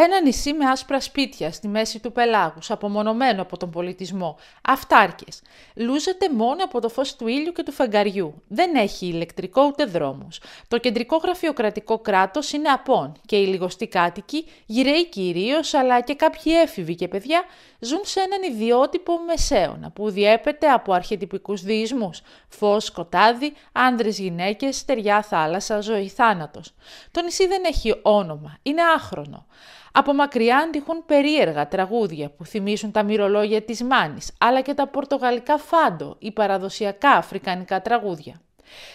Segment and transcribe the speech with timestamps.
[0.00, 5.42] Ένα νησί με άσπρα σπίτια στη μέση του πελάγους, απομονωμένο από τον πολιτισμό, αυτάρκες.
[5.74, 8.42] Λούζεται μόνο από το φως του ήλιου και του φεγγαριού.
[8.48, 10.40] Δεν έχει ηλεκτρικό ούτε δρόμους.
[10.68, 16.52] Το κεντρικό γραφειοκρατικό κράτος είναι απόν και οι λιγοστοί κάτοικοι, γυραίοι κυρίως, αλλά και κάποιοι
[16.62, 17.42] έφηβοι και παιδιά,
[17.78, 22.22] ζουν σε έναν ιδιότυπο μεσαίωνα που διέπεται από αρχιετυπικούς διεισμούς.
[22.48, 26.74] Φως, σκοτάδι, άνδρες, γυναίκες, στεριά, θάλασσα, ζωή, θάνατος.
[27.10, 29.46] Το νησί δεν έχει όνομα, είναι άχρονο.
[29.92, 35.58] Από μακριά αντιχούν περίεργα τραγούδια που θυμίζουν τα μυρολόγια της Μάνης, αλλά και τα πορτογαλικά
[35.58, 38.40] φάντο ή παραδοσιακά αφρικανικά τραγούδια.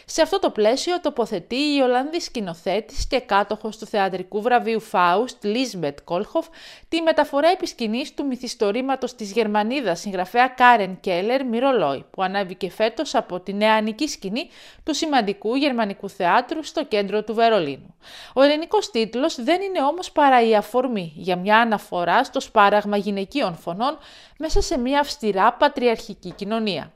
[0.05, 5.98] Σε αυτό το πλαίσιο τοποθετεί η Ολλανδή σκηνοθέτης και κάτοχος του θεατρικού βραβείου Φάουστ, Λίσμπετ
[6.04, 6.48] Κόλχοφ,
[6.90, 13.40] τη μεταφορά επισκηνής του μυθιστορήματος της Γερμανίδας συγγραφέα Κάρεν Κέλλερ Μυρολόι, που ανέβηκε φέτος από
[13.40, 14.50] τη νεανική σκηνή
[14.84, 17.95] του σημαντικού γερμανικού θεάτρου στο κέντρο του Βερολίνου.
[18.34, 23.55] Ο ελληνικός τίτλος δεν είναι όμως παρά η αφορμή για μια αναφορά στο σπάραγμα γυναικείων
[23.55, 23.98] φωνών
[24.38, 26.94] μέσα σε μια αυστηρά πατριαρχική κοινωνία.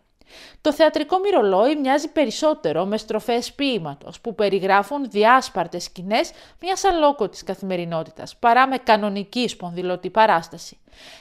[0.62, 8.36] Το θεατρικό μυρολόι μοιάζει περισσότερο με στροφές ποίηματος που περιγράφουν διάσπαρτες σκηνές μιας αλόκοτης καθημερινότητας
[8.36, 10.78] παρά με κανονική σπονδυλωτή παράσταση.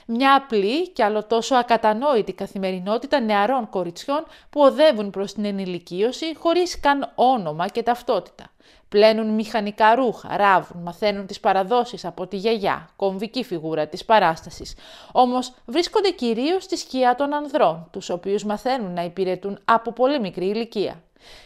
[0.06, 6.80] Μια απλή και άλλο τόσο ακατανόητη καθημερινότητα νεαρών κοριτσιών που οδεύουν προς την ενηλικίωση χωρίς
[6.80, 8.44] καν όνομα και ταυτότητα.
[8.88, 14.74] Πλένουν μηχανικά ρούχα, ράβουν, μαθαίνουν τις παραδόσεις από τη γιαγιά, κομβική φιγούρα της παράστασης.
[15.12, 20.46] Όμως βρίσκονται κυρίως στη σκιά των ανδρών, τους οποίους μαθαίνουν να υπηρετούν από πολύ μικρή
[20.46, 21.02] ηλικία.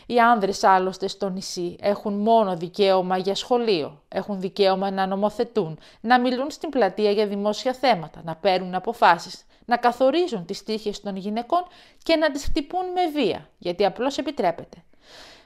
[0.06, 6.20] Οι άνδρες άλλωστε στο νησί έχουν μόνο δικαίωμα για σχολείο, έχουν δικαίωμα να νομοθετούν, να
[6.20, 11.62] μιλούν στην πλατεία για δημόσια θέματα, να παίρνουν αποφάσεις, να καθορίζουν τις τύχες των γυναικών
[12.02, 14.82] και να τις χτυπούν με βία, γιατί απλώς επιτρέπεται.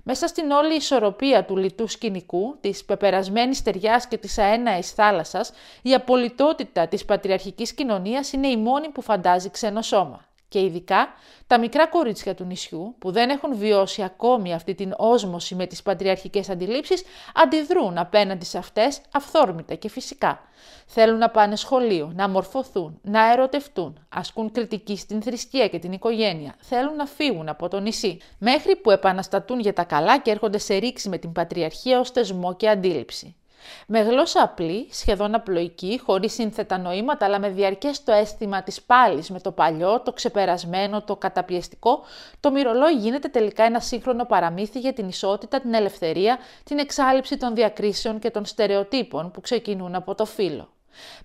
[0.06, 5.52] Μέσα στην όλη ισορροπία του λιτού σκηνικού, της πεπερασμένης ταιριάς και της αέναης θάλασσας,
[5.83, 10.24] η απολυτότητα της πατριαρχικής κοινωνίας είναι η μόνη που φαντάζει ξένο σώμα
[10.55, 11.08] και ειδικά
[11.47, 15.83] τα μικρά κορίτσια του νησιού που δεν έχουν βιώσει ακόμη αυτή την όσμωση με τις
[15.83, 17.02] πατριαρχικές αντιλήψεις
[17.34, 20.40] αντιδρούν απέναντι σε αυτές αυθόρμητα και φυσικά.
[20.86, 26.55] Θέλουν να πάνε σχολείο, να μορφωθούν, να ερωτευτούν, ασκούν κριτική στην θρησκεία και την οικογένεια,
[26.58, 30.77] θέλουν να φύγουν από το νησί, μέχρι που επαναστατούν για τα καλά και έρχονται σε
[30.77, 33.36] ρήξη με την πατριαρχία ως θεσμό και αντίληψη.
[33.86, 39.30] Με γλώσσα απλή, σχεδόν απλοϊκή, χωρίς σύνθετα νοήματα, αλλά με διαρκές το αίσθημα της πάλης,
[39.30, 42.03] με το παλιό, το ξεπερασμένο, το καταπιεστικό,
[42.41, 47.55] το μυρολόι γίνεται τελικά ένα σύγχρονο παραμύθι για την ισότητα, την ελευθερία, την εξάλληψη των
[47.55, 50.69] διακρίσεων και των στερεοτύπων που ξεκινούν από το φύλλο.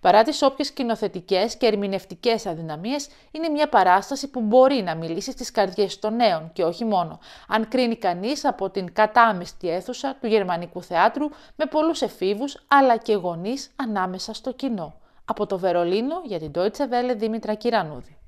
[0.02, 5.52] Παρά τις όποιες κοινοθετικές και ερμηνευτικές αδυναμίες, είναι μια παράσταση που μπορεί να μιλήσει στις
[5.52, 10.84] καρδιές των νέων και όχι μόνο, αν κρίνει κανείς από την κατάμεστη αίθουσα του γερμανικού
[10.84, 14.94] θεάτρου με πολλούς εφήβους αλλά και γονείς ανάμεσα στο κοινό.
[15.26, 18.19] Από το Βερολίνο για την Deutsche Welle Δήμητρα Κυρανούδη.